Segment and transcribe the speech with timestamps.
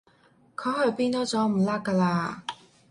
[0.55, 2.43] 佢去邊都走唔甩㗎啦